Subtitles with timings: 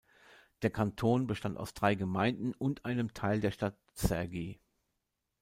[0.63, 4.59] Der Kanton bestand aus drei Gemeinden und einem Teil der Stadt Cergy.